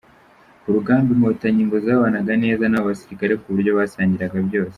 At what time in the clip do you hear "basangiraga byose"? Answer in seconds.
3.79-4.69